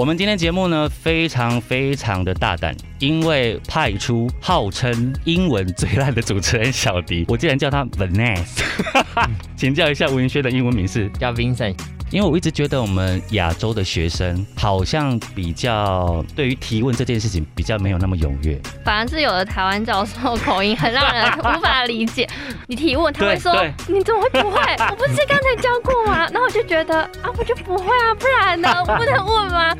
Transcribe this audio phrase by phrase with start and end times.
[0.00, 8.64] 我们今天节目呢非常非常的大胆，因为派出号称英文最烂的主持人小迪，我竟然叫他 Vanessa，
[9.54, 11.06] 请教一下吴云轩的英文名是？
[11.18, 11.76] 叫 Vincent。
[12.10, 18.60] 因为我一直觉得我们亚洲的学生好像比较对于提问这件事情比较没有那么踊跃。
[18.84, 22.28] 反而是有的台湾教授口音很让人无法理解。
[22.66, 23.52] 你提问他会说
[23.88, 24.60] 你怎么会不会？
[24.90, 26.26] 我不是刚才教过吗？
[26.32, 28.74] 然后我就觉得啊，我就不会啊，不然呢？
[28.80, 29.74] 我不能问吗？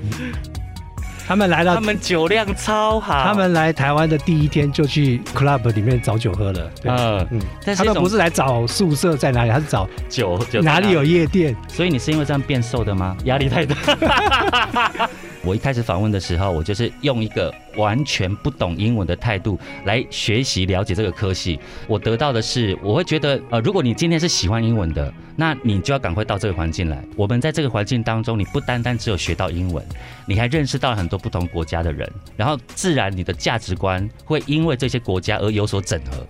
[1.31, 6.69] 他们来到他们酒量超好，他们来台湾的第一天就去 club 里面找酒喝了。
[6.83, 11.57] 对，嗯，嗯，但是他们不是来找宿舍在哪里，他是找酒酒哪里有夜店。
[11.69, 13.17] 所以你是因为这样变瘦的吗？
[13.27, 13.77] 压力太大。
[15.43, 21.59] 我一开始访问的时候，我就是用一个完全不懂英文的态度来学习了解这个科系。
[21.87, 27.03] 我得到的是，我会觉得，呃，如果你今天是喜欢英文的，那你就要赶快到这个环境来。
[27.17, 29.85] 我们在这个环境当中，你不单单只有学到英文，
[30.27, 36.27] 你还认识到很多不同国家的人，然后自然你的价值观会因为这些国家而有所整合。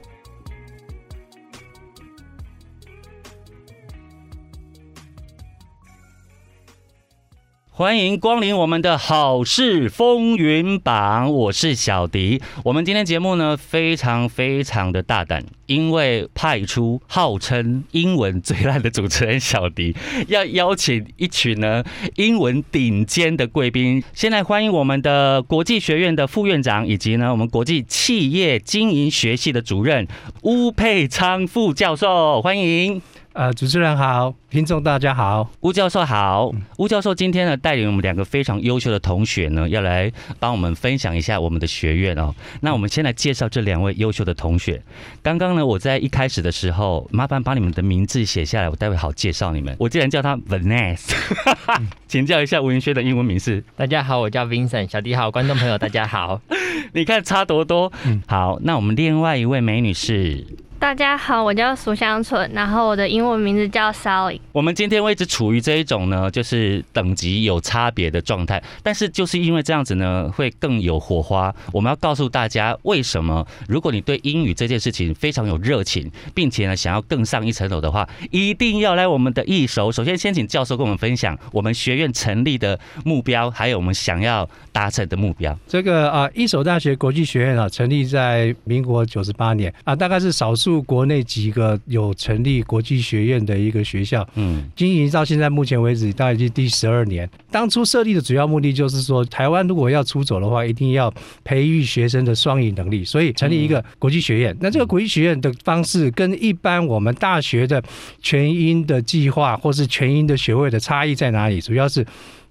[7.80, 12.42] 欢迎光临我们的好事风云榜，我是小迪。
[12.62, 19.96] 我们今天节目呢非常非常的大胆，因为派出号称英文最烂的主持人小迪，
[20.28, 21.82] 要邀请一群呢
[22.16, 24.04] 英文顶尖的贵宾。
[24.12, 30.06] 先来欢迎我们的国际学院的副院长，以及呢我们国际企业经营学系的主任
[30.42, 33.00] 巫佩昌副教授，欢迎。
[33.32, 35.48] 呃，主持人好，听众大家好。
[35.60, 42.34] 吴教授好，吴教授今天呢带领我们两个非常优秀的同学呢，要来帮我们分享一下我们的学院哦。
[42.60, 44.82] 那我们先来介绍这两位优秀的同学。
[45.22, 49.76] 刚刚呢，我在一开始的时候，麻烦把你们的名字写下来，我待会好介绍你们。
[49.78, 51.14] 我既然叫他 Vanessa，
[52.08, 53.62] 请教一下吴云轩的英文名是？
[53.76, 54.90] 大家好，我叫 Vincent。
[54.90, 56.40] 小弟好，观众朋友大家好。
[56.94, 57.92] 你看差多多。
[58.04, 60.44] 嗯好，那我们另外一位美女是。
[60.80, 64.40] 大家好，我叫苏香纯，然后我的英文名字叫 Sally。
[64.50, 71.54] 我们今天会一直处于这一种呢，就是等级有差别的状态，但是就是因为这样子呢，会更有火花。
[71.70, 79.92] 我们要告诉大家为什么，如果你对英语这件事情非常有热情，并且呢想要更上一层楼的话，一定要来我们的一手。
[79.92, 85.54] 首先，先请教授跟我们分享我们学院成立的目标，还有我们想要达成的目标。
[85.68, 94.28] 这个啊，一所大学国际学院啊，成立在民国九十八年啊，大概是少数国内几个有成立国际学院的一个学校。
[94.34, 97.28] 嗯经营到现在目前为止，大概已经第十二年。
[97.50, 104.56] 当初设立的主要目的就是说，台湾如果要出走的话，一定要培育学生的双语能力，所以成立一个国际学院。
[104.60, 107.82] 那这个国际学院的方式跟一般我们大学的
[108.20, 111.60] 全英的计划或是全英的学位的差异在哪里？
[111.60, 112.04] 主要是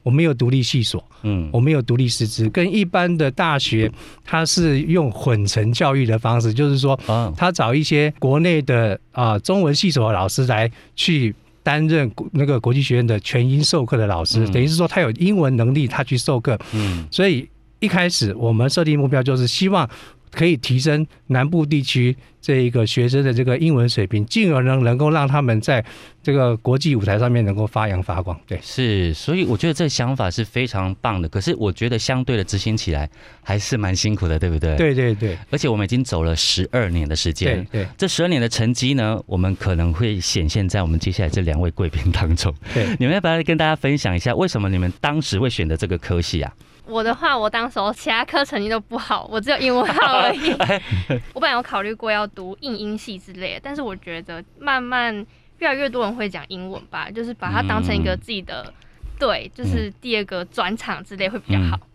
[0.03, 1.49] 我们有独立系所，嗯。
[1.51, 3.91] 我们有独立师资，跟一般的大学
[4.23, 7.33] 它是用混成教育的方式，就是说啊。
[7.37, 14.51] 他找一些国内的啊、中文系所的老师来去担任国那个国际学院的全英授课的老师，嗯。
[14.51, 16.57] 等于是说他有英文能力，他去授课。
[16.73, 17.07] 嗯。
[17.11, 17.47] 所以
[17.79, 19.89] 一开始我们设定目标就是希望
[20.31, 25.83] 可以提升南部地区这一个学生的这个英文水平，进而呢能够让他们在
[26.23, 28.39] 这个国际舞台上面能够发扬发光。
[28.47, 28.59] 对。
[28.61, 31.27] 是，所以我觉得这个想法是非常棒的。
[31.27, 33.09] 可是我觉得相对的执行起来
[33.43, 34.75] 还是蛮辛苦的，对不对？。
[34.77, 42.53] 对对对而且我们已经走了十二年的时间对，对这十二年的成绩呢，我们可能会显现在我们接下来这两位贵宾当中。
[42.73, 46.53] 对，你们要不要跟大家分享一下，为什么你们当时会选择这个科系啊？
[46.89, 50.51] 我的话，我当时候其他科成绩都不好，我只有英文好而已。
[51.33, 55.13] 我本来有考虑过要读应英系之类的，但是我觉得慢慢
[55.59, 58.73] 越来越多人会讲英文吧，就是把它当成一个自己的、
[59.19, 61.77] 对，就是第二个转场之类会比较好。
[61.77, 61.88] 嗯，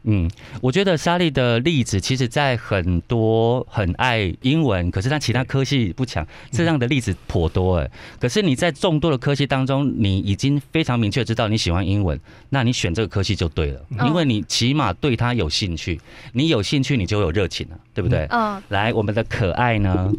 [0.61, 7.91] 我觉得莎莉的例子，其实在很多很爱英文，可是他其他科系不强，这样的例子颇多哎。
[8.21, 12.19] 可是你在众多的科系当中，你已经非常明确知道你喜欢英文，
[12.51, 15.99] 那你选这个科系就对了，嗯因为你起码对它有兴趣，
[16.33, 18.27] 你有兴趣你就有热情了，对不对？
[18.31, 20.13] 嗯，来，我们的可爱呢？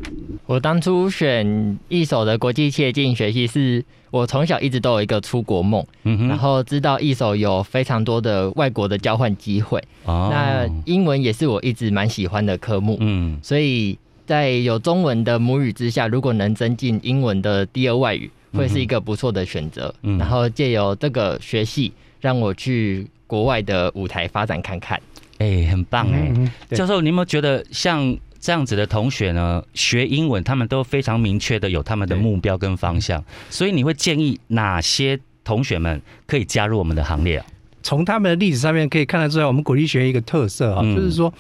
[0.48, 9.75] 我当初选一手的国际企业经营学系，是我从小一直都有一个出国梦，嗯然后知道一手有非常多的外国的交换机会。
[10.06, 19.94] 哦那英文也是我一直蛮喜欢的科目，嗯所以在有中文的母语之下，如果能增进英文的第二外语，会是一个不错的选择。
[20.02, 25.00] 嗯然后借由这个学系，让我去国外的舞台发展看看。
[25.38, 29.62] 哎、很棒哎、嗯，教授，你有没有觉得像这样子的同学呢？
[29.74, 37.46] 学英文，他们都非常明确的有他们的目标跟方向，所以你会建议哪些同学们可以加入我们的行列啊？
[37.86, 41.32] 从他们的例子上面可以看得出来，我们国立学院一个特色啊，嗯就是说，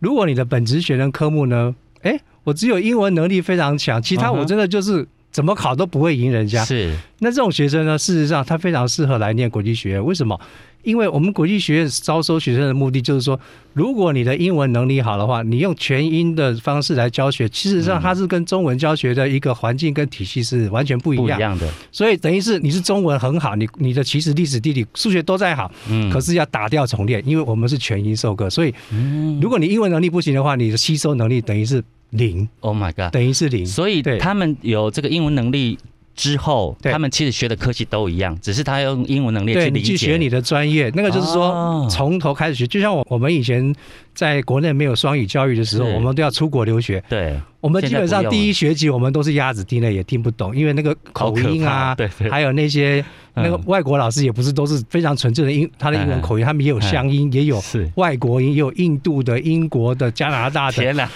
[0.00, 1.72] 如果你的本职学生科目呢，
[2.02, 6.64] 哎，我只有英文能力非常强，其他我真的就是怎么考都不会赢人家。
[6.64, 10.04] 是那这种学生呢，事实上他非常适合来念国际学院。
[10.04, 10.40] 为什么？
[10.86, 13.38] 因为我们国际学院招收学生的目的就是说，
[13.72, 21.26] 如果你的英文能力好的话，你用全英的方式来教学，其实上嗯它是跟中文教学的一个环境跟体系是完全不一样。
[21.26, 29.40] 不一样的，所以等于是你是中文很好，你你的其实历史、地理、数学都在好，嗯可是要打掉重练，因为我们是全英授课，所以嗯。
[29.42, 33.66] 如果你英文能力不行的话，你的吸收能力等于是零，，Oh my god，等于是零。
[33.66, 34.18] 所以对。
[34.18, 35.76] 他们有这个英文能力
[36.16, 39.92] 之后，他们其实学的科系都一样，只是他用英文能力去对你理解。
[39.92, 41.86] 去学你的专业，那个就是哦。
[41.86, 42.66] 说从头开始学。
[42.66, 43.74] 就像我我们以前
[44.14, 47.02] 在国内没有双语教育的时候，我们都要出国留学。
[47.08, 51.94] 对，我们基本上第一学期我们都是鸭子听了也听不懂，因为那个口音啊，
[52.30, 53.04] 还有那些
[53.34, 53.44] 嗯。
[53.44, 57.86] 那个外国老师也不是都是非常纯正的英，他的英文口音，他们也有乡音，也有是。
[57.96, 61.06] 外国音，也有印度的、英国的、加拿大的、天哪，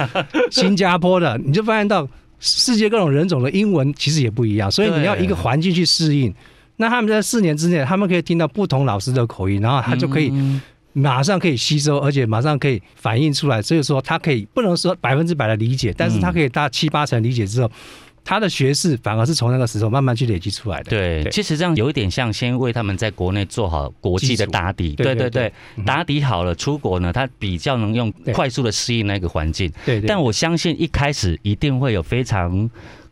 [0.50, 2.06] 新加坡的，你就发现到
[2.40, 6.34] 世界各种人种的英文其实也不一样，所以你要一个环境去适应。
[6.76, 10.60] 那他们在四年之内，他们可以听到不同老师的口音，然后他就可以嗯
[10.94, 13.60] 马上可以吸收，而且马上可以反映出来。
[13.60, 17.70] 所以说，他可以不能说百分之百的理解，但是他可以大七八成理解之后，
[18.24, 20.90] 他的学识反而是从那个时候慢慢去累积出来的。
[20.90, 25.52] 对，对其实这样有一点像先为他们在国内做好国际的打底，对对对
[25.84, 29.72] 打底好了，出国呢，他比较能用快速的适应那个环境。
[29.84, 30.06] 对对。
[30.06, 32.70] 但我相信一开始一定会有非常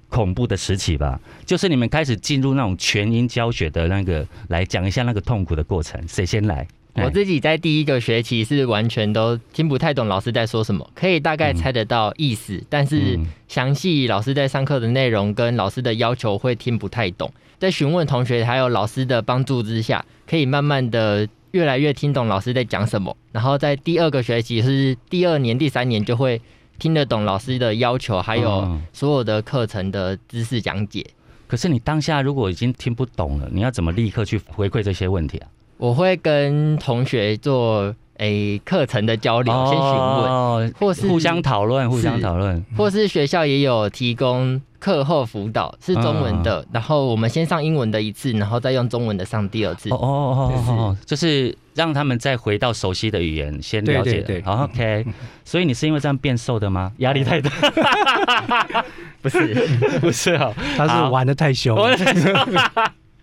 [0.08, 6.66] 恐怖的时期吧，就是你们开始进入那种全英教学的那个，来讲一下那个痛苦的过程，谁先来？
[7.04, 17.32] 我自己在第一个学期是完全都听不太懂老师在说什么，可以大概猜得到意思，但是嗯详细老师在上课的内容跟老师的要求会听不太懂。
[17.58, 23.16] 在询问同学还有老师的帮助之下，可以慢慢的越来越听懂老师在讲什么。
[23.32, 26.40] 然后在第二个学期是第二年、第三年就会
[26.78, 31.04] 听得懂老师的要求，还有嗯所有的课程的知识讲解。
[31.48, 35.48] 可是你当下如果已经听不懂了，你要怎么立刻去回馈这些问题啊？
[35.78, 39.88] 我会跟同学做诶课程的交流，先询问。
[39.88, 42.64] 哦或是互相讨论，互相是讨论。
[42.76, 49.88] 或是学校也有提供课后辅导，是中文的，然后我们先上英文的一次，然后再用中文的上第二次。
[49.90, 54.14] 哦哦哦哦哦，就是让他们再回到熟悉的语言，先了解。
[54.14, 55.06] 对对对好 OK，
[55.44, 56.92] 所以你是因为这样变瘦的吗？
[56.98, 57.50] 压力太大？
[59.22, 59.54] 不是，
[60.00, 61.96] 不是哦，他是玩的太凶了，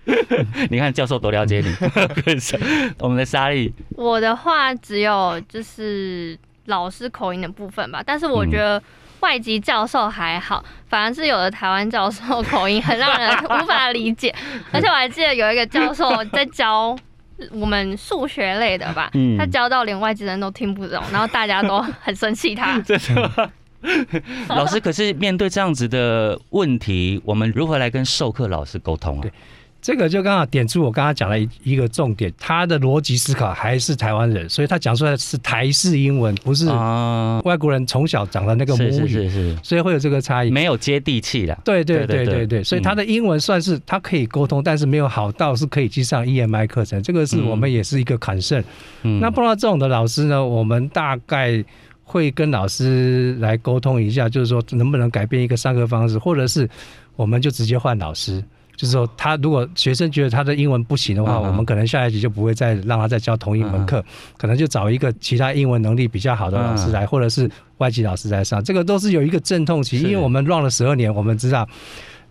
[0.70, 1.76] 你看教授多了解你。
[3.00, 8.82] 我们的沙莉，我的话只有就是老师口音的部分吧，但是我觉得
[9.22, 14.34] 外籍教授还好，反而是有的台湾教授口音很让人 无法理解，
[14.72, 16.96] 而且我还记得有一个教授在教。
[17.52, 22.82] 我们数学类的吧，嗯他教到连外籍人都听不懂，然后大家都很生气他。
[24.48, 29.34] 老师，可是面对这样子的问题，我们如何来跟授课老师沟通啊对？
[29.86, 36.66] 这个就刚好点出我刚刚讲的一一个重点他的逻辑思考还是台湾人所以他讲出来是台式英文不是
[37.44, 40.50] 外国人从小长的那个母语所以会有这个差异。
[40.50, 48.64] 没有接地气的对对对对对所以他的英文算是他可以沟通但是没有好到是可以去上 emi 课程这个是我们也是一个砍剩
[49.04, 51.64] 那碰到这种的老师呢我们大概
[52.04, 56.68] 会跟老师来沟通一下就是说能不能改变一个上课方式或者是
[57.16, 58.44] 我们就直接换老师。
[58.76, 64.04] 就是说，他如果学生觉得他的英文不行的话，我们可能下一集就不会再让他再教同一门课，
[64.38, 68.64] 可能就找一个其他英文能力比较好的老师来，或者是外籍老师来上。
[68.64, 71.68] 这个都是有一个阵痛期，因为我们 run 了十二年，我们知道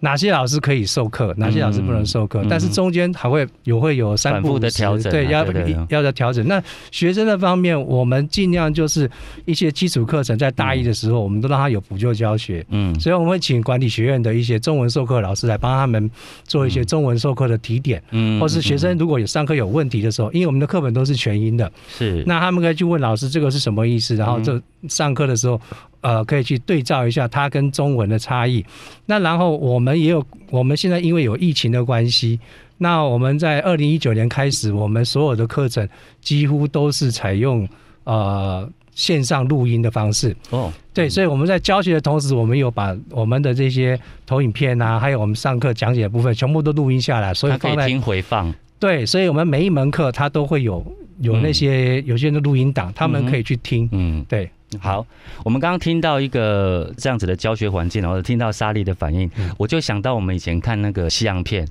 [0.05, 2.47] 哪些老师可以授课，哪些老师不能授课，嗯。
[2.49, 5.47] 但是中间还会有会有三步的调整啊对，要
[5.89, 6.47] 要的调整。
[6.47, 9.11] 那学生的方面，我们尽量就是
[9.47, 12.65] 一些基础课程，在大一的时候，我们都让他有补救教学。
[12.69, 12.95] 嗯。
[13.01, 16.11] 所以我们会请管理学院的一些中文授课老师来帮他们
[16.45, 22.23] 做一些中文授课的提点，嗯或是学生如果有上课有问题的时候，因为我们的课本都是全英的，是。
[22.27, 25.59] 那他们可以去问老师这个是什么意思，然后就上课的时候，
[26.05, 28.63] 呃，可以去对照一下它跟中文的差异。
[29.07, 32.39] 那然后我们也有，我们现在因为有疫情的关系，
[32.77, 35.89] 那我们在二零一九年开始，我们所有的课程
[36.21, 37.67] 几乎都是采用
[38.05, 40.37] 呃线上录音的方式。
[40.51, 50.85] 哦，对，所以我们在教学的同时，我们有把我们的这些投影片啊，还有我们上课讲解的部分，全部都录音下来，所以放在可以听回放，对，所以我们每一门课它都会有
[51.21, 53.89] 有那些、有些的录音档，他们可以去听。
[53.93, 55.07] 嗯，对，好，
[55.45, 61.67] 我们刚刚听到一个这样子的教学环境，然后听到莎莉的反应，我就想到我们以前看那个西洋片。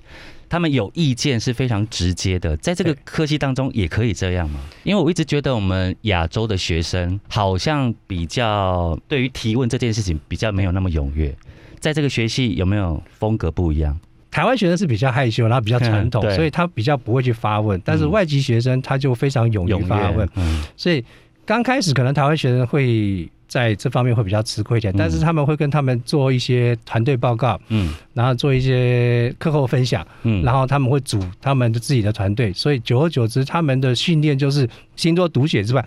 [0.49, 4.59] 他们有意见是非常直接的，在这个科系当中也可以这样吗？
[4.83, 11.35] 因为我一直觉得我们亚洲的学生好像比较对于提问这件事情比较没有那么踊跃，
[11.79, 13.99] 在这个学系有没有风格不一样？
[14.29, 20.29] 台湾学生是比较害羞，然后比较传统，所以他比较不会去发问，但是外籍学生他就非常勇于发问，
[20.77, 21.03] 所以
[21.45, 23.29] 刚开始可能台湾学生会。
[23.45, 35.85] 在这方面会比较吃亏一点，但是他们会跟他们做一些团队报告，嗯，然后做一些课后分享，嗯，然后他们会组他们的自己的团队，所以久而久之，他们的训练就是星座读写之外。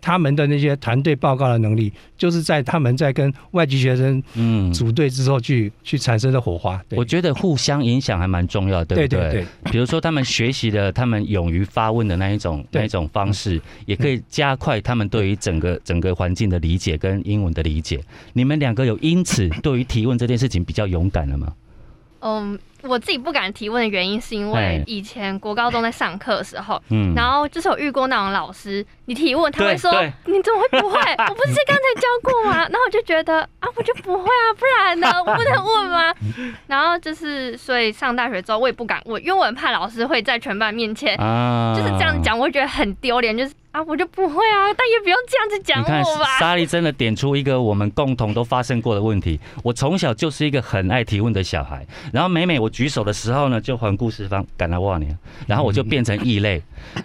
[0.00, 6.80] 他们的那些团队报告的能力，就是在他们在跟外籍学生嗯组队之后去去产生的火花。
[6.90, 9.08] 我觉得互相影响还蛮重要，对不对？
[9.08, 9.46] 对对对。
[9.70, 18.02] 比如说他们学习的，他们勇于发问的那一种那一种方式，也可以加快他们对于整个整个环境的理解跟英文的理解。
[18.32, 21.52] 你们两个有因此对于提问这件事情比较勇敢了吗？
[22.20, 22.58] 嗯。
[22.82, 29.90] 我自己不敢提问的原因，是因为以前国高中在上课的时候，嗯，然后就是有遇过那种老师，你提问他会说，
[30.24, 30.98] 你怎么会不会？
[31.28, 32.58] 我不是刚才教过吗？
[32.58, 36.14] 然后我就觉得啊，我就不会啊，不然呢， 我不能问吗？
[36.66, 41.16] 然后就是，所以上大学之后我也不敢问，因为我很怕老师会在全班面前
[41.76, 43.54] 就是这样讲，我会觉得很丢脸，就是。
[43.72, 46.38] 啊，我就不会啊，但也不用这样子讲我吧。
[46.40, 49.38] 莎莉真的点出一个我们共同都发生过的问题。
[49.62, 55.14] 我从小就是一个很爱提问的小孩，然后每每我举手的时候呢，就环顾四方，赶来望你，
[55.46, 56.60] 然后我就变成异类。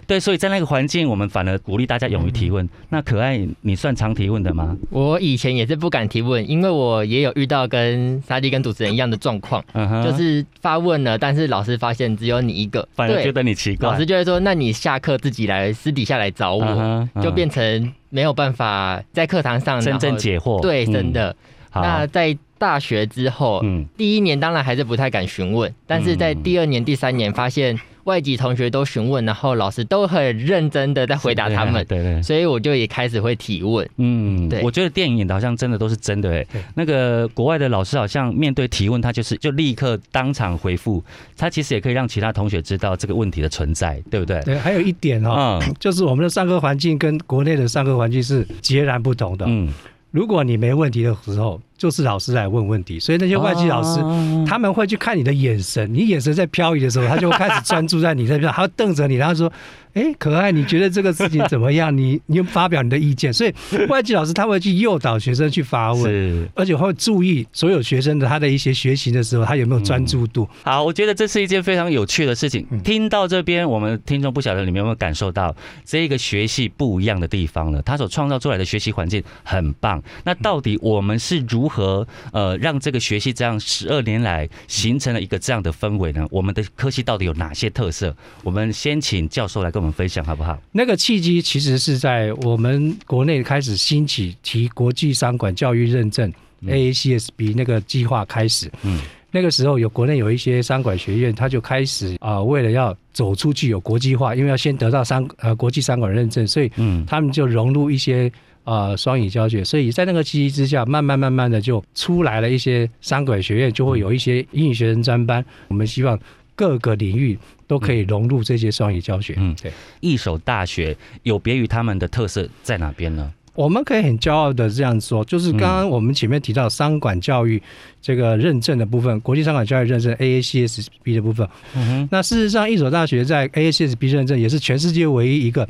[0.08, 2.68] 对，所以在那个环境，我们反而鼓励大家勇于提问。
[2.88, 4.76] 那可爱，你算常提问的吗？
[4.90, 9.64] 我以前也是不敢提问，因为我也有遇到跟莎莉跟主持人一样的状况，
[10.02, 13.88] 就是发问了，但是老师发现只有你一个，反而觉得你奇怪。
[13.88, 21.34] 老师就会说：“那你下课自己来，私底下来找。”我就变成没有办法在课堂上真正解惑，对，真的。
[21.74, 27.78] 那在大学之后，嗯，第一年当然还是不太敢询问，但是在第二年、第三年发现。
[28.06, 33.88] 外籍同学都询问，然后老师都很认真的在回答他们，对对，所以我就也开始会提问。
[33.96, 36.46] 嗯，对，我觉得电影演的好像真的都是真的哎。
[36.74, 41.04] 那个国外的老师好像面对提问，他就是就立刻当场回复，
[41.36, 44.40] 他其实也可以让其他同学知道这个问题的存在，对不对？
[44.42, 49.44] 对，还有一点哦，就是我们的上课环境跟国内的上课环境是截然不同的。
[49.48, 49.68] 嗯，
[50.10, 51.60] 如果你没问题的时候。
[51.76, 54.00] 就是老师来问问题，所以那些外籍老师
[54.46, 59.52] 他们会去看你的眼神，你眼神在飘移的时候，他就会开始专注在你这边，他会瞪着你，然后说
[59.94, 61.96] ：“哎，可爱，你觉得这个事情怎么样？
[61.96, 63.52] 你 你发表你的意见。”所以
[63.88, 70.48] 外籍老师他会去诱导学生去发问，而且会注意所有学生的他的一些学习的时候，他有没有专注度。
[70.62, 72.66] 好，我觉得这是一件非常有趣的事情。
[72.82, 75.54] 听到这边，我们听众不晓得你们有没有感受到
[75.84, 77.82] 这个学习不一样的地方了？
[77.82, 80.02] 他所创造出来的学习环境很棒。
[80.24, 86.24] 那到底我们是如如何呃让这个学习这样十二年来形成了一个这样的氛围呢？
[86.30, 88.16] 我们的科系到底有哪些特色？
[88.44, 90.56] 我们先请教授来跟我们分享好不好？
[90.70, 96.32] 那个契机其实是在我们国内开始兴起提国际商管教育认证
[96.62, 98.70] AACSB 那个计划开始。
[98.84, 99.00] 嗯，
[99.32, 108.30] 那个时候有国内有一些商管学院，他就开始啊，为了要走出去有国际化，因为要先得到商呃国际商管认证，所以嗯，他们就融入一些。
[108.66, 115.44] 啊，双语教学，所以在那个契机之下，慢慢慢慢的就出来了一些商管学院，就会有一些英语学生专班。
[115.68, 116.18] 我们希望
[116.56, 119.34] 各个领域都可以融入这些双语教学。
[119.36, 119.70] 嗯，对。
[120.00, 123.32] 一手大学有别于他们的特色在哪边呢？
[123.54, 127.62] 我们可以很骄傲的这样说，就是刚刚我们前面提到商管教育
[128.02, 131.48] 这个认证的部分，国际商管教育认证 AACSB 的部分。
[131.76, 132.08] 嗯哼。
[132.10, 135.68] 那事实上，一所大学在 AACSB 认证也是全世界唯一一个。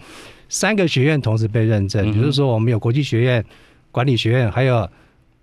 [0.48, 3.44] 三个学院同时被认证，比如说我们有国际学院、
[3.90, 4.88] 管理学院，还有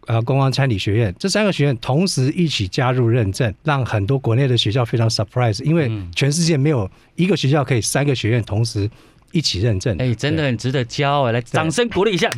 [0.07, 8.89] 呃公安参理学院，这三个学院同时一起加入认证，让很多国内的学校非常 surprise，因为全世界没有一个学校可以三个学院同时
[9.31, 9.95] 一起认证。
[9.97, 12.29] 哎，真的很值得骄傲，来掌声鼓励一下。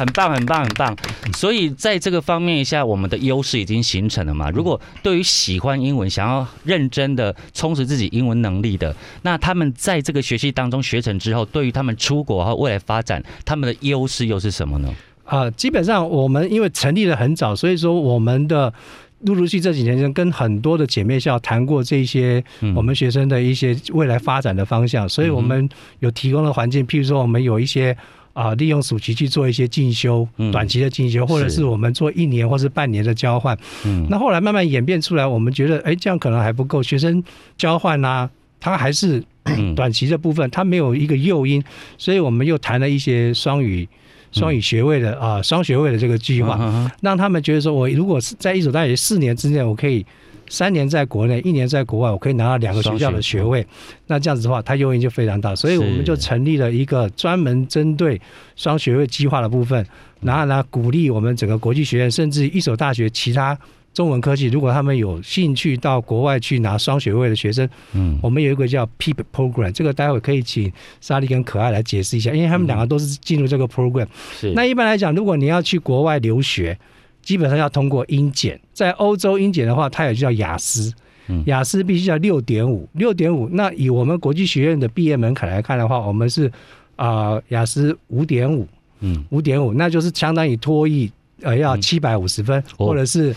[0.00, 0.96] 很棒，很棒，很棒。
[1.34, 4.48] 所以在这个方面一下，我们的优势已经形成了嘛。
[4.50, 14.88] 如果对于喜欢英文、想要认真的充实自己英文能力的，那他们在这个学习当中学成之后，对于他们出国和未来发展，他们的优势又是什么呢？
[15.26, 18.72] 啊，基本上我们因为成立的很早，所以说我们的
[19.20, 22.42] 陆陆续这几年跟很多的姐妹校谈过这些
[22.74, 27.94] 我们学生的一些未来发展的方向，所以我们有提供的环境，譬如说我们有一些。
[28.40, 33.54] 啊，利用暑期去做一些进修，短期的进修，或者是我们做一年或是半年的交换。
[33.84, 36.82] 嗯，那后来慢慢演变出来，我们觉得，哎，这样可能还不够。
[36.82, 37.22] 学生
[37.58, 39.22] 交换啊，他还是
[39.76, 41.62] 短期的部分，他没有一个诱因，
[41.98, 43.86] 所以我们又谈了一些双语
[44.32, 46.90] 双语学位的啊双学位的这个计划，嗯。
[47.02, 50.06] 让他们觉得说，我如果是在一所大学四年之内，我可以
[50.50, 53.66] 三年在国内，一年在国外，我可以拿到两个学校的学位，
[54.08, 55.54] 那这样子的话，它诱因就非常大。
[55.54, 58.20] 所以我们就成立了一个专门针对
[58.56, 59.86] 双学位计划的部分，
[60.20, 63.56] 然后呢，鼓励我们整个国际学院，甚至一所大学其他
[63.92, 73.18] 中文科技，如果他们有兴趣到国外去拿双学位的学生，嗯我们有一个叫 PEEP Program，这个待会可以请莎莉跟可爱来解释一下，因为他们两个都是。
[73.20, 74.06] 进入这个 program。
[74.32, 74.52] 是。
[74.54, 76.76] 那一般来讲，如果你要去国外留学，
[77.22, 80.92] 基本上要通过英检，在欧洲英检的话，它也叫雅思
[81.28, 83.48] 嗯，雅思必须要六点五，六点五。
[83.52, 86.50] 那以我们国际学院的毕业门槛来看的话，我们是
[86.96, 88.66] 啊、雅思五点五，
[89.00, 89.24] 嗯。
[89.30, 91.10] 五点五，那就是相当于托译
[91.42, 91.80] 呃要嗯。
[91.80, 92.86] 七百五十分，哦。
[92.86, 93.34] 或者是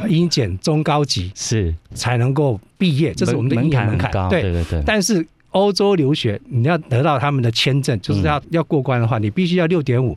[0.00, 4.10] 呃英检中高级是，才能够毕业，这是我们的门英检门槛。
[4.28, 4.42] 对。
[4.42, 10.16] 对对对，但是欧洲留学，你要得到他们的签证，就是要、要过关的话，你必须要六点五。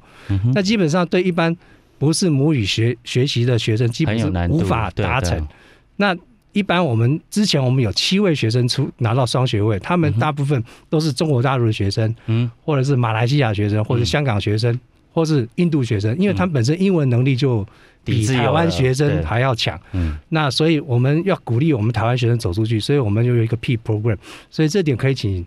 [0.53, 1.55] 那基本上对一般
[1.98, 5.48] 不是母语学学习的学生，基本是很有难度无法达成。
[5.96, 6.16] 那
[6.54, 12.50] 一般我们之前我们有七位学生出拿到双学位，他们大部分都是中国大陆的学生，嗯。
[12.63, 14.80] 或者是马来西亚学生，或者嗯香港学生，
[15.13, 17.66] 或是印度学生，因为他们本身英文能力就
[18.04, 19.80] 比台湾学生还要强。
[19.92, 20.18] 嗯。
[20.30, 24.18] 那所以我们要鼓励我们台湾学生走出去，所以我们就有一个 P program，
[24.50, 25.46] 所以这点可以请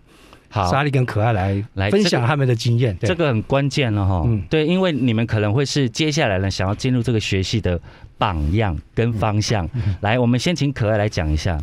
[0.51, 2.95] 好，莎莉跟可爱来来分享他们的经验。
[2.97, 4.23] 对这个很关键了哈。
[4.25, 7.79] 嗯对，因为你们可能会是接下来呢想要进入这个学系的
[8.17, 9.67] 榜样跟方向。
[9.73, 11.57] 嗯来，我们先请可爱来讲一下。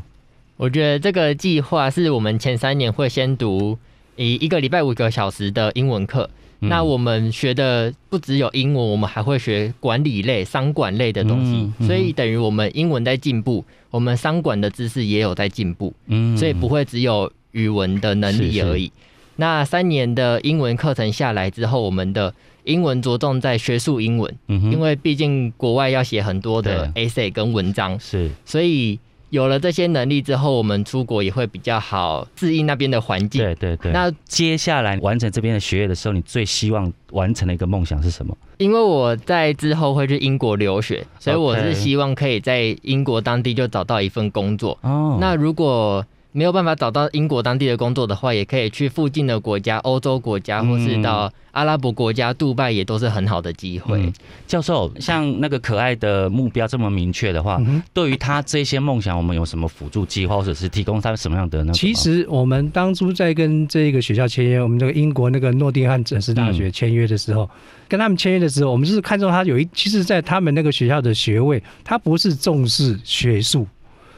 [0.57, 3.78] 我觉得这个计划是我们前三年会先读
[4.16, 6.28] 一一个礼拜五个小时的英文课。
[6.60, 6.68] 嗯。
[6.68, 11.86] 那我们学的不只有英文，我们还会学管理类、商管类的东西，嗯嗯。
[11.86, 16.36] 所以等于我们英文在进步，我们商管的知识也有在进步，嗯。
[16.36, 18.64] 所以不会只有语文的能力是是。
[18.64, 18.92] 而已。
[19.36, 22.34] 那三年的英文课程下来之后，我们的
[22.64, 28.28] 英文着重在学术英文，嗯因为毕竟国外要写很多的 essay 跟文章，是。
[28.44, 28.98] 所以
[29.30, 33.42] 有了这些能力之后，我们出国也会比较好适应那边的环境。
[33.42, 33.92] 对对对。
[33.92, 38.37] 那接下来完成这边的学业的时候，你最希望完成的一个梦想是什么？
[38.56, 44.76] 因为我在之后会去英国留学，所以我是希望可以在英国当地就找到一份工作。
[44.83, 46.05] 哦那如果
[46.38, 54.01] 没有办法找到英国当地的工作的话，也可以去附近的国家，欧洲国家，嗯或是到阿拉伯国家，杜拜也都是很好的机会。
[54.01, 54.12] 嗯。
[54.46, 61.72] 教授，像那个可爱的目标这么明确的话，嗯对于他这些梦想，我们有什么辅助计划，或者是提供他什么样的呢？
[61.72, 67.51] 其实我们当初在跟这个学校签约，我们这个英国那个诺丁汉城市大嗯学签约的时候，
[67.88, 73.66] 跟他们签约的时候，我们就是看中他有一，其实，在他们那个学校的学位，他不是重视学术，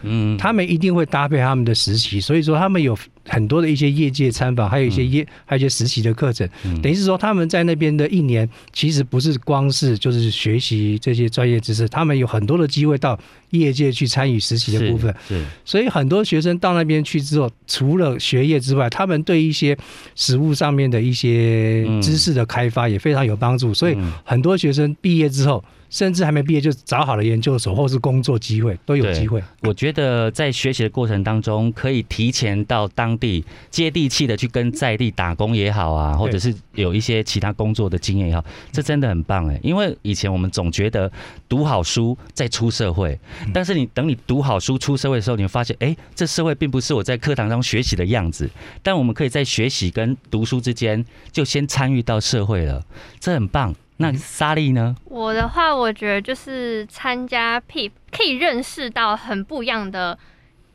[0.02, 2.96] 嗯，他们一定会搭配他们的实习，所以说他们有
[3.28, 6.48] 很多的一些业界参访，还有一些业，还有一些实习的课程。
[6.64, 13.18] 嗯等于是说他们在那边的一年，其实不是光是就是学习这些专业知识，他们有很多的机会到
[13.50, 15.14] 业界去参与实习的部分。
[15.28, 19.76] 是是所以很多学生到那边去之后，除了学业之外，他们对一些
[20.16, 23.74] 实物上面的一些知识的开发也非常有帮助。
[23.74, 29.42] 所以嗯很多学生毕业之后，甚至还没毕业就找好了研究所或是工作机会，都有机会。
[29.62, 39.58] 我觉得在学习的过程当中，可以提前到当地接地气的去跟在地打工也好啊，或者是有一些其他工作的经验也好，这真的很棒哎。
[39.62, 41.10] 因为以前我们总觉得
[41.48, 43.18] 读好书再出社会，
[43.52, 48.48] 但是你等你读好书出社会的时候，你会发现，哎，这社会并不是我在课堂上学习的样子。
[48.82, 52.84] 但我们可以在学习跟读书之间，就先参与到社会了，
[53.18, 53.74] 这很棒。
[54.00, 54.96] 那莎莉呢？
[55.04, 60.18] 我的话，我觉得就是参加 PIP 可以认识到很不一样的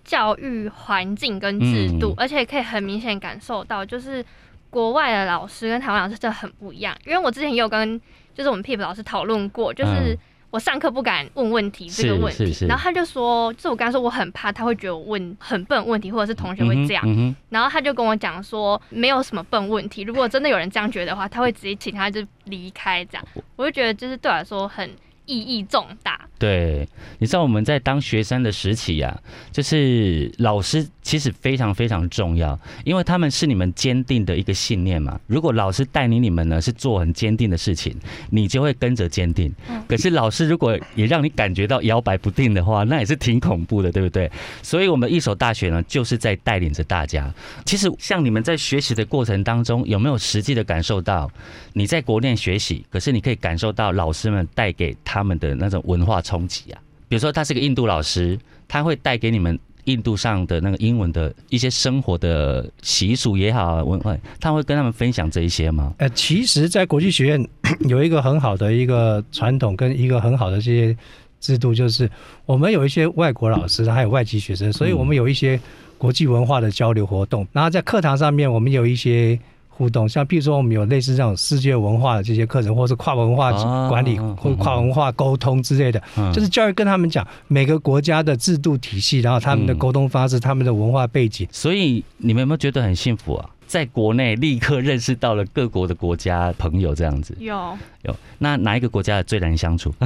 [0.04, 4.24] 教育环境跟制度，嗯而且可以很明显感受到，就是
[4.70, 6.96] 国外的老师跟台湾老师真的很不一样。
[7.06, 8.00] 因为我之前也有跟
[8.36, 10.18] 就是我们 PIP 老师讨论过，就是嗯
[10.56, 20.04] 我上课不敢问问题这个问题，然后他就说，就是我刚才说我很怕他会觉得我问很笨问题，或者是同学会这样，然后他就跟我讲说，没有什么笨问题。
[20.04, 23.04] 如果真的有人这样觉得的话，他会直接请他就离开。
[23.04, 24.90] 这样，我就觉得就是对我来说很
[25.26, 26.22] 意义重大。
[26.38, 26.88] 对，
[27.20, 29.18] 你知道我们在当学生的时期呀、
[29.52, 35.20] 就是老师其实非常非常重要，因为他们是你们坚定的一个信念嘛。
[35.28, 37.96] 如果老师带领你们呢是做很坚定的事情，
[38.30, 39.54] 你就会跟着坚定。
[39.70, 44.30] 嗯可是老师如果也让你感觉到摇摆不定的话，那也是挺恐怖的，对不对？
[44.62, 47.32] 所以我们一所大学呢，就是在带领着大家。
[47.66, 51.32] 其实像你们在学习的过程当中，有没有实际的感受到
[51.74, 56.82] 你在国内学习，可是你可以感受到老师们带给他们的那种文化冲击啊？
[57.08, 65.94] 比如说，他是个印度老师，他会带给你们印度上的那个英文的一些生活的习俗也好，文化，他会跟他们分享这一些吗？
[66.00, 67.48] 呃，其实，在国际学院
[67.88, 70.98] 有一个很好的一个传统跟一个很好的这些
[71.40, 72.10] 制度，就是
[72.48, 75.60] 我们有一些外国老师，还有外籍学生，所以我们有一些
[76.00, 77.48] 国际文化的交流活动。
[77.52, 79.40] 然后在课堂上面，我们有一些。
[79.78, 83.52] 互动，像比如说我们有类似这种世界文化的这些课程，或是跨文化
[83.90, 86.02] 管理或跨文化沟通之类的，
[86.34, 91.48] 就是教育跟他们讲每个国家的制度体系，然后他们的沟通方式，他们的文化背景。
[91.52, 93.50] 所以你们有没有觉得很幸福啊？
[93.68, 98.16] 在国内立刻认识到了各国的国家朋友，这样子有有。
[98.40, 99.94] 那哪一个国家的最难相处？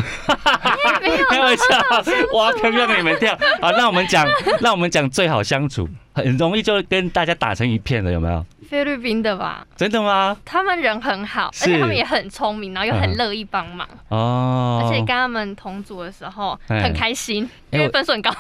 [1.02, 1.63] 没有，开玩笑，
[2.34, 3.38] 挖坑让你们跳。
[3.62, 4.28] 好，那我们讲，
[4.62, 8.45] 那我们讲最好相处，很容易就跟大家打成一片了，有没有？
[8.69, 9.65] 菲律宾的吧？
[9.76, 10.38] 真的吗？
[10.45, 14.84] 他们人很好，而且他们也很聪明，然后又很乐意帮忙哦。
[14.84, 18.32] 而且跟他们同组的时候很开心，因为分数很高。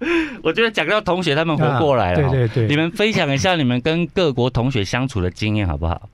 [0.42, 2.30] 我觉得讲到同学，他们活过来了。
[2.30, 6.08] 对对对，你们分享一下你们跟各国同学相处的经验好不好？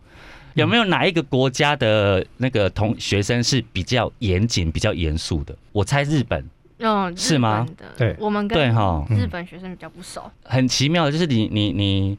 [0.55, 5.57] 有没有哪一个国家的那个同学生是比较严谨、比较严肃的？
[5.73, 6.45] 我猜日本。
[6.79, 7.67] 嗯，是吗？
[7.97, 10.31] 对，我们跟对哈日本学生比较不熟。
[10.45, 12.19] 很奇妙的就是你你你。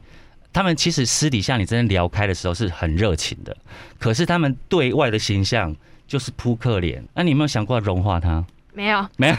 [0.50, 3.54] 他们其实私底下你真的聊开的时候是很热情的，
[3.98, 5.76] 可是他们对外的形象
[6.06, 7.04] 就是扑克脸。
[7.14, 8.42] 那你有没有想过融化他？
[8.72, 9.36] 没有，没有。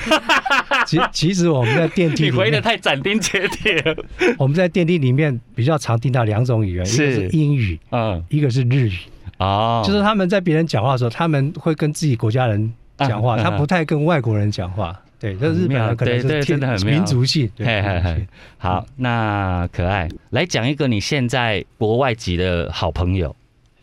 [0.90, 3.96] 其 其实我们在电梯，你回的太斩钉截铁。
[4.38, 8.98] 我们在电梯里面比较常听到两种语言，一个是英语，嗯，一个是日语。
[9.38, 15.00] 哦，就是他们在别人讲话的时候，他们会跟自己国家人讲话，他不太跟外国人讲话。
[15.20, 17.50] 对，这日本人可能是真的很民族性。
[17.58, 23.36] 嘿嘿嘿，好，那可爱来讲一个你现在国外籍的好朋友，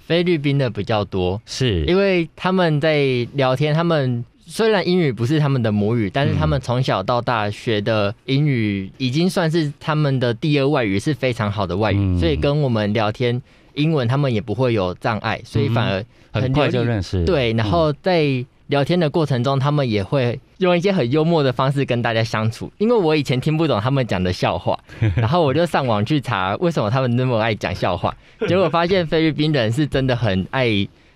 [0.07, 1.85] 菲律宾的比较多，是。
[1.85, 2.99] 因为他们在
[3.35, 13.42] 聊天，他们虽然英语不是他们的母语，但是他们从小到大学的英语已经算是他们的第二外语，是非常好的外语，所以跟我们聊天
[13.74, 17.24] 英文他们也不会有障碍，所以反而很快就认识。
[17.24, 18.44] 对，然后在。
[18.68, 22.68] 聊天的过程中，他们也会用一些很幽默的方式跟大家相处。
[22.78, 24.76] 因为我以前听不懂他们讲的笑话，
[25.14, 28.12] 然后我就上网去查为什么他们那么爱讲笑话。
[28.48, 30.66] 结果发现菲律宾人是真的很爱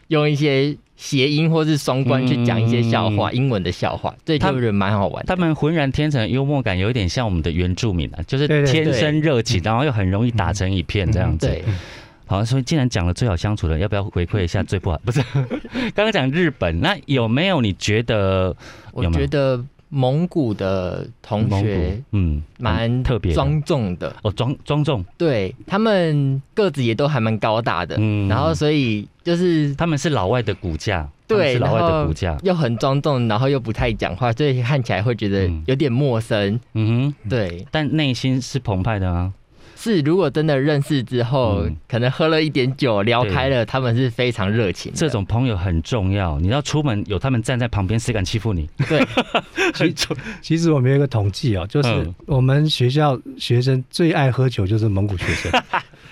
[0.07, 5.25] 用一些谐音或是双关去讲一些笑话，英文的笑话，这就觉得蛮好玩。
[5.25, 11.51] 他们浑然天成幽默感，有一点像我们的原住民啊，就是天生热情，然后又很容易打成一片这样子。
[12.27, 15.01] 好，所以既然讲了最好相处的，要不要回馈一下最不好？
[15.03, 15.23] 不是，
[15.95, 18.55] 刚刚讲日本，那有没有你觉得？
[18.93, 24.15] 我觉得蒙古的同学，嗯，蛮特别庄重的。
[24.23, 32.39] 哦，庄庄重，对他们个子也都还蛮高大的，嗯，然后所以就是他们是老外的骨架，对，是老外的骨架。
[32.43, 39.33] 又很庄重，然后又不太讲话，所以看起来会觉得有点陌生，嗯哼，对，但内心是澎湃的啊。
[39.83, 44.93] 是，如果真的认识之后，可能喝了一点酒，聊开了，他们是非常热情。
[44.95, 48.69] 这种朋友很重要，你要出门有他们站在旁边，谁敢欺负你？
[48.87, 49.03] 对，
[49.73, 49.95] 其
[50.43, 55.51] 其实我们有一个统计哦，就是我们学校学生最爱喝酒就是蒙古学生。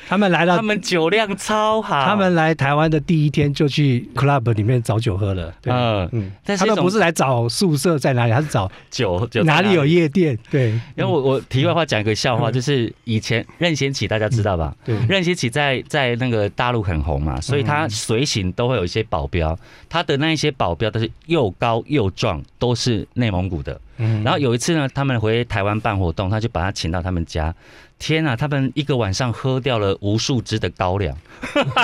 [0.08, 2.02] 他们来了，他们酒量超好。
[2.06, 5.52] 他们来台湾的第一天就去 club 里面找酒喝了。
[5.64, 10.38] 嗯嗯，但是他们不是来找宿舍在哪里，他是找酒酒哪里有夜店。
[10.50, 14.74] 对，因为我我题外话讲一个笑话，就是以前任贤齐大家知道吧？
[14.82, 19.58] 对，任贤齐在在那个大陆很红嘛，所以他随行都会有一些保镖，
[19.90, 23.78] 他的那一些保镖都是又高又壮，都是内蒙古的。
[23.98, 27.54] 嗯，然后有一次呢，他们回台湾办活动，他就把他请到他们家。
[27.98, 31.16] 天啊，他们一个晚上喝掉了无数支的高粱，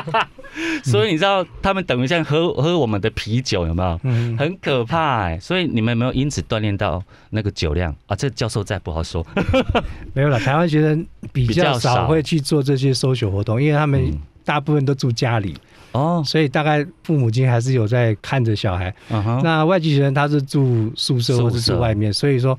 [0.85, 4.00] 所以你知道他们等于像喝喝我们的啤酒，有没有？
[4.05, 5.38] 嗯，很可怕哎。
[5.40, 8.14] 所以你们有没有因此锻炼到那个酒量啊？
[8.14, 9.27] 这教授在不好说。
[10.14, 15.57] 没有了，台湾学生比较少会去做这些搜酒活动，因为他们大部分都住家里
[15.92, 18.94] 哦，所以大概父母亲还是有在看着小孩。
[19.42, 22.57] 那外籍学生他是住宿舍或者住外面，所以说。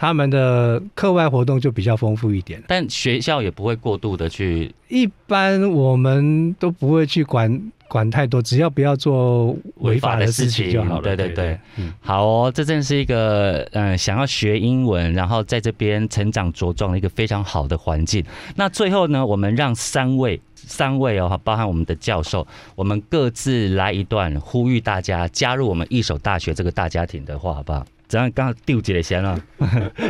[0.00, 4.74] 他们的课外活动就比较丰富一点，但学校也不会过度的去。
[4.88, 11.02] 一般我们都不会去管管太多，只要不要做违法的事情就好了。
[11.02, 11.60] 对对对，
[12.00, 18.24] 好哦，这真是一个嗯，想要学英文，然后在这边成长茁壮的一个非常好的环境。
[18.56, 27.84] 那最后呢，我们让三位三位哦，包含我们的教授，我们各自来一段呼吁大家加入我们一手大学这个大家庭的话，好不好？
[28.10, 29.40] 怎样刚丢几了先了？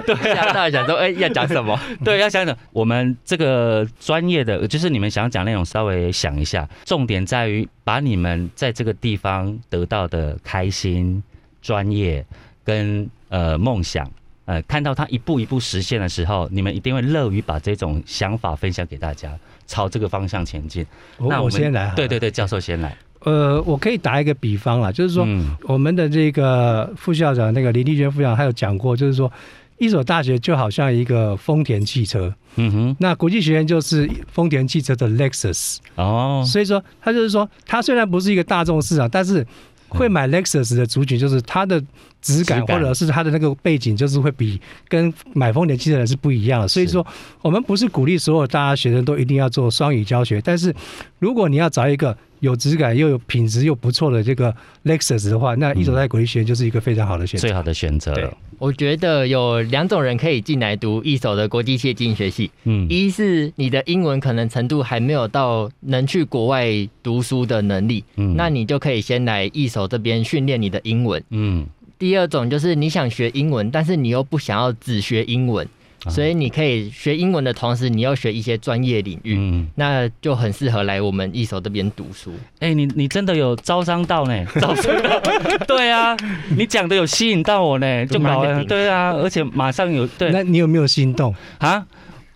[0.06, 1.78] 对，大家想说，哎，要讲什么？
[2.02, 6.66] 对，要想想我们这个专业的，就是你们想讲内容，稍微想一下。
[6.86, 11.22] 重点在于把你们在这个地方得到的开心、
[11.60, 12.24] 专业
[12.64, 14.10] 跟呃梦想。
[14.46, 19.30] 呃，看到它一步一步实现的时候，你们一定会乐于把这种想法分享给大家，
[19.66, 20.84] 朝这个方向前进。
[21.18, 22.96] 那我先来对对对，教授先来。
[23.24, 25.56] 呃，我可以打一个比方啦，就是说、嗯。
[25.64, 29.30] 我们的这个副校长那个林立娟副校长，他有讲过，就是说
[29.78, 39.46] 一所大学就好像一个丰田汽车，嗯哼，那国际学院就是丰田汽车的 Lexus，、哦，所以说他就是说，他虽然不是一个大众市场，但是
[39.88, 41.80] 会买 Lexus 的族群，就是它的
[42.22, 42.78] 质感质感。
[42.78, 46.68] 或者是它的那个背景，就是会比跟买丰田汽车的人是不一样的。
[46.68, 47.04] 所以说，
[47.42, 50.72] 我们不是鼓励所有大家学生都一定要做双语教学，但是
[51.18, 57.46] 如果你要找一个有质感又有品质又不错的这个 Lexus 的话，那一手在国际学院就是一个非常好的选择。
[57.46, 58.16] 最好的选择了。
[58.16, 58.30] 对。
[58.58, 66.66] 我觉得有两种人可以进来读一手的国际企经学系，嗯，一是你的英文可能程度还没有到能去国外
[67.02, 68.34] 读书的能力，嗯。
[68.36, 71.22] 那你就可以先来一手这边训练你的英文。
[71.30, 71.66] 嗯，
[71.98, 75.70] 第二种就是你想学英文，但是你又不想要只学英文，啊
[76.08, 82.32] 所以你可以学英文的同时，你要学一些专业领域，嗯，那就很适合来我们一手这边读书。
[82.60, 85.20] 哎、你你真的有招商到呢， 招商到，
[85.66, 86.16] 对啊，
[86.56, 90.30] 你讲的有吸引到我呢，就搞了对啊，而且马上有对。
[90.30, 91.34] 那你有没有心动？
[91.58, 91.84] 啊，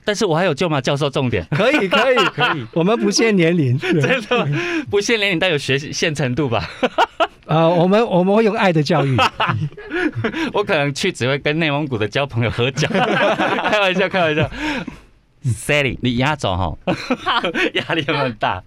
[0.04, 2.66] 但是我还有舅妈教授重点，可以，可以，可以。
[2.74, 4.48] 我们不限年龄， 真的
[4.90, 6.68] 不限年龄，但有学限程度吧？
[7.46, 9.16] 呃，我们我们会用爱的教育。
[10.52, 14.50] 我可能去只会跟内蒙古的交朋友喝酒，开玩笑，开玩笑。
[15.44, 16.74] Sally，你压轴哈，
[17.74, 18.62] 压力有没有很大？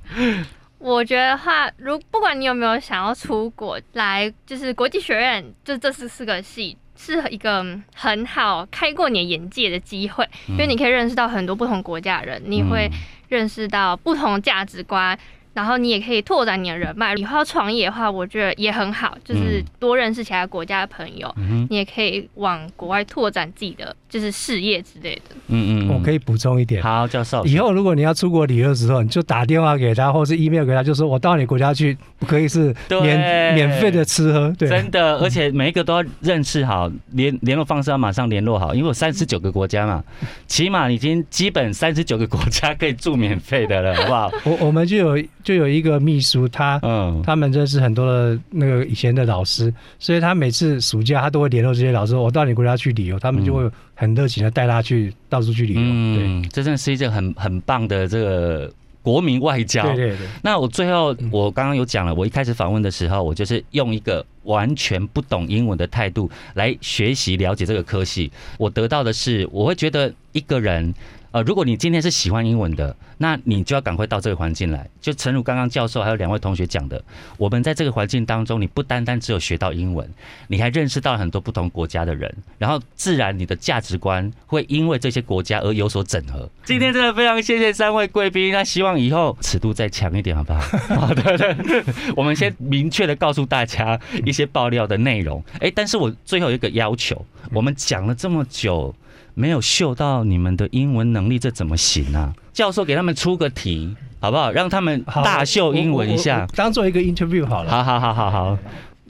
[0.78, 6.78] 我觉得话，如不管你有没有想要出国来，就是国际学院，就这四四个系。
[6.98, 12.90] 是一个很好开过你的眼界的机会，因为你可以认识到很多不同国家的人，你会
[13.30, 15.18] 认识到不同的价值观，
[15.54, 17.14] 然后你也可以拓展你的人脉。
[17.16, 25.36] 以后要创业的话，我觉得也很好，就是多认识其他国家的朋友，嗯你也可以往国外拓展自己的就是事业之类的。
[25.48, 26.82] 嗯嗯我可以补充一点。
[26.82, 40.04] 好，教授，以后如果你要出国旅游的时候，你就打电话给他，或是 email 给他，就说我到你国家去，不可以是免免费的吃喝，对，真的，而且每一个都要认识好，联联络方式要马上联络好，因为有三十九个国家嘛，
[40.48, 44.32] 起码已经基本三十九个国家可以住免费的了，好不好？
[44.44, 59.82] 我我们就有就有一个秘书，他嗯，他们认识很多的那个以前的老师，所以他每次暑假他都会联络这些老师，我到你国家去旅游，他们就会很热情的带他去到处去旅游，嗯，这真的是一件很很棒的这个国民外交。
[59.88, 68.32] 对对对对，那我最后，我刚刚有讲了，我一开始访问的时候，我就是用一个完全不懂英文的态度来学习了解这个科系。
[68.60, 70.94] 我得到的是，我会觉得一个人，
[71.32, 74.90] 呃，如果你今天是喜欢英文的，那你就要赶快到这个环境来。
[75.02, 77.04] 就诚如刚刚教授还有两位同学讲的，
[77.38, 80.10] 我们在这个环境当中，你不单单只有学到英文，
[80.48, 86.50] 你还认识到很多不同国家的人，然后自然你的价值观会因为这些国家而有所整合。
[86.64, 90.60] 今天真的非常谢谢三位贵宾，那希望以后尺度再强一点，好不好？
[90.96, 91.84] 好的，对
[92.16, 95.44] 我们先明确的告诉大家一些爆料的内容。
[95.60, 98.96] 哎，但是我最后一个要求，我们讲了这么久。
[99.37, 102.35] 没有秀到你们的英文能力，这怎么行啊？
[102.53, 104.53] 教授给他们出个题，好不好？
[104.53, 106.43] 让他们好大秀英文一我下我。
[106.43, 107.71] 我当做一个 interview 好了。
[107.71, 108.59] 好好好好好，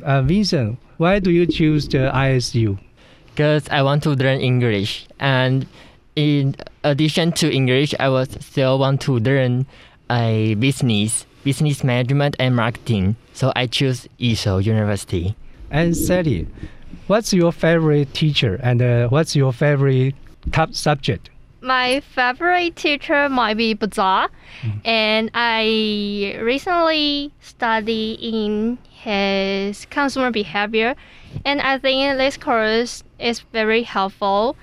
[0.03, 2.77] 呃、v i n c e n t w h y do you choose the ISU？
[3.35, 5.65] Because I want to learn English, and
[6.15, 9.65] in addition to English, I was still want to learn
[10.09, 13.15] a business, business management and marketing.
[13.33, 15.35] So I choose Isho University.
[15.71, 16.47] And Sally,
[17.08, 20.16] what's your favorite teacher and uh, what's your favorite
[20.52, 21.30] top subject?
[21.62, 24.30] My favorite teacher might be Bazaar,
[24.86, 30.96] and I recently study in his consumer behavior,
[31.46, 34.56] and I think this course is very helpful,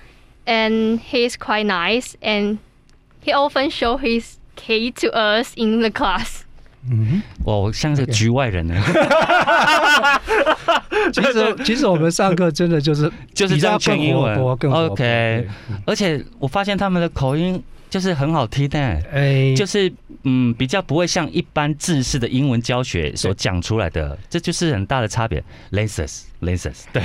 [0.47, 2.59] and he's quite nice, and
[3.21, 6.44] he often show his key to us in the class.
[6.89, 8.75] 嗯，哇，我像是局外人呢，
[11.11, 14.37] 其实其实我们上课真的就是就是这样全英文。
[14.39, 15.47] OK
[15.85, 18.79] 而且我发现他们的口音就是很好听的，
[19.11, 19.91] 哎，就是
[20.23, 25.43] 嗯比较不会像一般制式的英文教学所讲出来的，这就是很大的差别。
[25.71, 27.01] Lenses lenses，对，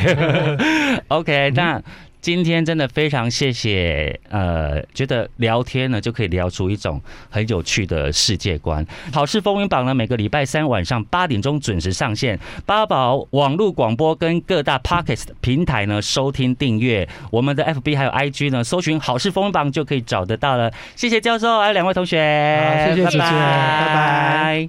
[1.08, 1.82] OK，那。
[2.20, 8.84] 今天真的非常谢谢，呃，觉得聊天呢就可以聊出一种很有趣的世界观。
[9.12, 17.08] 好事风云榜呢，每个礼拜三晚上八点钟准时上线，八宝网络广播跟各大 Podcast 平台呢收听订阅。
[17.30, 20.70] 我们的 FB 还有 IG 呢，搜寻好事风云榜就可以找得到了。
[20.94, 23.18] 谢谢教授，还有两位同学，好谢谢拜拜。
[23.18, 24.68] 拜拜